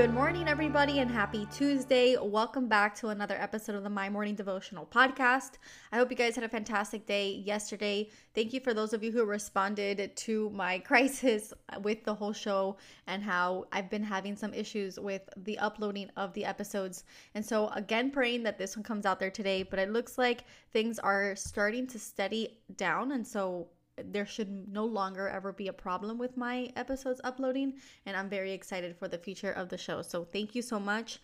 [0.00, 2.16] Good morning, everybody, and happy Tuesday.
[2.18, 5.58] Welcome back to another episode of the My Morning Devotional podcast.
[5.92, 8.08] I hope you guys had a fantastic day yesterday.
[8.34, 12.78] Thank you for those of you who responded to my crisis with the whole show
[13.08, 17.04] and how I've been having some issues with the uploading of the episodes.
[17.34, 20.44] And so, again, praying that this one comes out there today, but it looks like
[20.72, 23.12] things are starting to steady down.
[23.12, 23.68] And so,
[24.04, 27.74] there should no longer ever be a problem with my episodes uploading
[28.06, 30.02] and i'm very excited for the future of the show.
[30.02, 31.20] So thank you so much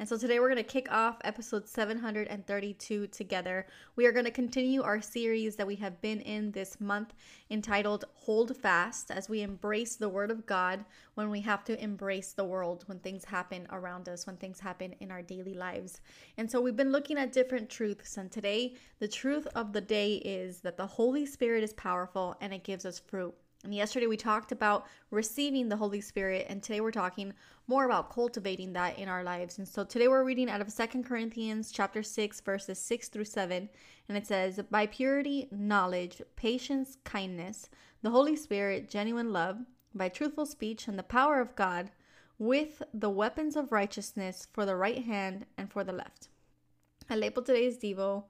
[0.00, 3.66] and so today we're going to kick off episode 732 together.
[3.96, 7.12] We are going to continue our series that we have been in this month
[7.50, 12.32] entitled Hold Fast as we embrace the Word of God when we have to embrace
[12.32, 16.00] the world, when things happen around us, when things happen in our daily lives.
[16.38, 18.16] And so we've been looking at different truths.
[18.16, 22.54] And today, the truth of the day is that the Holy Spirit is powerful and
[22.54, 23.34] it gives us fruit.
[23.62, 27.34] And yesterday we talked about receiving the Holy Spirit, and today we're talking
[27.66, 29.58] more about cultivating that in our lives.
[29.58, 33.68] And so today we're reading out of Second Corinthians chapter 6 verses 6 through 7,
[34.08, 37.68] and it says, "By purity, knowledge, patience, kindness,
[38.00, 41.90] the Holy Spirit, genuine love, by truthful speech and the power of God,
[42.38, 46.30] with the weapons of righteousness for the right hand and for the left."
[47.10, 48.24] I labeled today's devo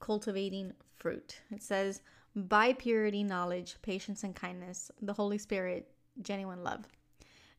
[0.00, 1.42] cultivating fruit.
[1.50, 2.00] It says,
[2.34, 5.90] by purity, knowledge, patience, and kindness, the Holy Spirit,
[6.22, 6.86] genuine love.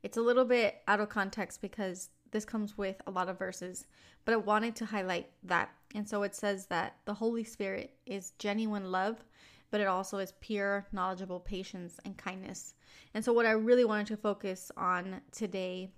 [0.03, 3.87] It's a little bit out of context because this comes with a lot of verses,
[4.23, 5.69] but I wanted to highlight that.
[5.95, 9.23] And so it says that the Holy Spirit is genuine love,
[9.71, 12.73] but it also is pure, knowledgeable patience and kindness.
[13.13, 15.89] And so, what I really wanted to focus on today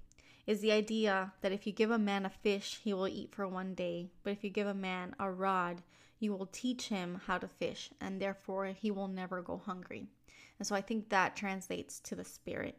[0.47, 3.47] is the idea that if you give a man a fish, he will eat for
[3.47, 5.81] one day, but if you give a man a rod,
[6.21, 10.07] you will teach him how to fish, and therefore he will never go hungry.
[10.59, 12.77] And so I think that translates to the spirit.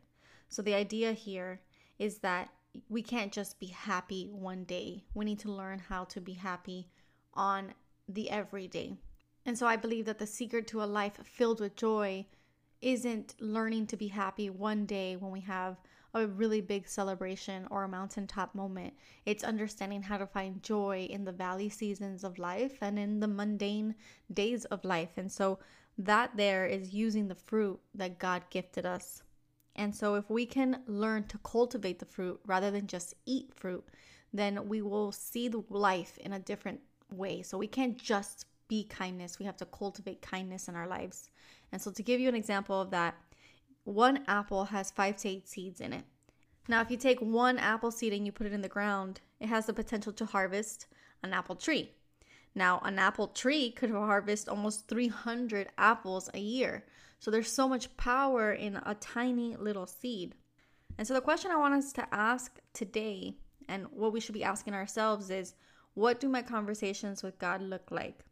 [0.48, 1.60] So the idea here
[1.98, 2.50] is that
[2.88, 5.02] we can't just be happy one day.
[5.12, 6.88] We need to learn how to be happy
[7.34, 7.74] on
[8.08, 8.94] the everyday.
[9.44, 12.26] And so I believe that the secret to a life filled with joy
[12.82, 15.76] isn't learning to be happy one day when we have
[16.14, 18.92] a really big celebration or a mountaintop moment.
[19.24, 23.28] It's understanding how to find joy in the valley seasons of life and in the
[23.28, 23.94] mundane
[24.32, 25.16] days of life.
[25.16, 25.58] And so
[25.98, 29.22] that there is using the fruit that God gifted us.
[29.76, 33.84] And so if we can learn to cultivate the fruit rather than just eat fruit,
[34.34, 37.42] then we will see the life in a different way.
[37.42, 39.38] So we can't just be kindness.
[39.38, 41.30] We have to cultivate kindness in our lives.
[41.72, 43.14] And so to give you an example of that,
[43.84, 46.04] one apple has five to eight seeds in it.
[46.68, 49.48] Now, if you take one apple seed and you put it in the ground, it
[49.48, 50.86] has the potential to harvest
[51.22, 51.90] an apple tree.
[52.54, 56.84] Now, an apple tree could harvest almost 300 apples a year.
[57.18, 60.34] So there's so much power in a tiny little seed.
[60.98, 63.34] And so the question I want us to ask today
[63.68, 65.54] and what we should be asking ourselves is
[65.94, 68.24] what do my conversations with God look like?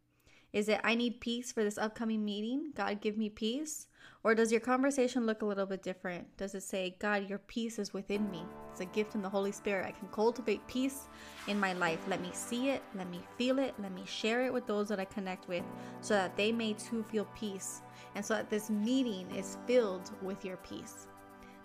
[0.52, 2.72] Is it, I need peace for this upcoming meeting?
[2.74, 3.86] God, give me peace?
[4.22, 6.36] Or does your conversation look a little bit different?
[6.36, 8.42] Does it say, God, your peace is within me?
[8.70, 9.86] It's a gift from the Holy Spirit.
[9.86, 11.08] I can cultivate peace
[11.46, 12.00] in my life.
[12.08, 15.00] Let me see it, let me feel it, let me share it with those that
[15.00, 15.64] I connect with
[16.00, 17.82] so that they may too feel peace
[18.14, 21.06] and so that this meeting is filled with your peace.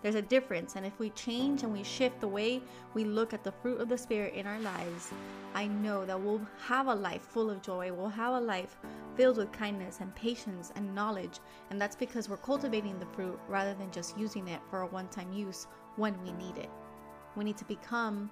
[0.02, 2.62] There's a difference, and if we change and we shift the way
[2.94, 5.12] we look at the fruit of the Spirit in our lives,
[5.54, 7.92] I know that we'll have a life full of joy.
[7.92, 8.76] We'll have a life
[9.16, 11.40] filled with kindness and patience and knowledge,
[11.70, 15.08] and that's because we're cultivating the fruit rather than just using it for a one
[15.08, 15.66] time use
[15.96, 16.70] when we need it.
[17.34, 18.30] We need to become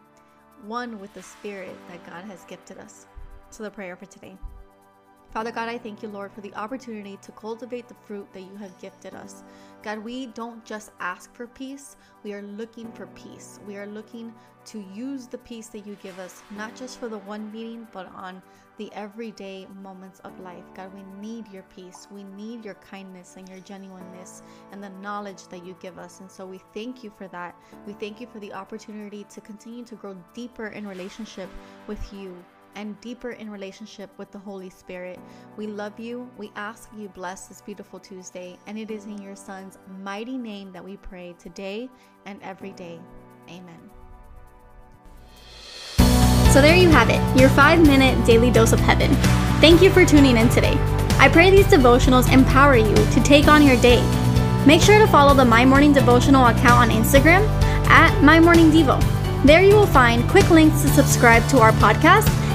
[0.67, 3.07] one with the Spirit that God has gifted us.
[3.51, 4.37] So, the prayer for today.
[5.35, 8.55] Father God, I thank you, Lord, for the opportunity to cultivate the fruit that you
[8.55, 9.43] have gifted us.
[9.83, 13.59] God, we don't just ask for peace, we are looking for peace.
[13.67, 14.33] We are looking
[14.67, 18.07] to use the peace that you give us, not just for the one meeting, but
[18.15, 18.41] on
[18.79, 20.63] the everyday moments of life.
[20.73, 22.07] God, we need your peace.
[22.13, 24.41] We need your kindness and your genuineness
[24.71, 26.21] and the knowledge that you give us.
[26.21, 27.57] And so we thank you for that.
[27.89, 31.49] We thank you for the opportunity to continue to grow deeper in relationship
[31.89, 32.37] with you
[32.75, 35.19] and deeper in relationship with the Holy Spirit.
[35.57, 36.31] We love you.
[36.37, 40.73] We ask you bless this beautiful Tuesday, and it is in your Son's mighty name
[40.73, 41.89] that we pray today
[42.27, 43.01] and every day.
[43.49, 43.91] Amen.
[46.53, 49.13] So there you have it, your five minute daily dose of heaven.
[49.61, 50.77] Thank you for tuning in today.
[51.19, 54.03] I pray these devotionals empower you to take on your day.
[54.67, 57.47] Make sure to follow the My Morning Devotional account on Instagram
[57.89, 59.03] at My Morning Devo.
[59.45, 62.44] There you will find quick links to subscribe to our podcast